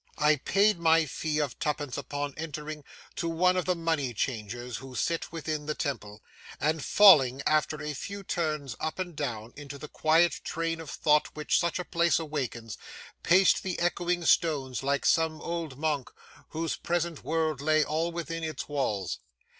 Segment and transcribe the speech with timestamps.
[0.17, 2.83] I paid my fee of twopence upon entering,
[3.17, 6.23] to one of the money changers who sit within the Temple;
[6.59, 11.27] and falling, after a few turns up and down, into the quiet train of thought
[11.35, 12.79] which such a place awakens,
[13.21, 16.09] paced the echoing stones like some old monk
[16.49, 19.19] whose present world lay all within its walls.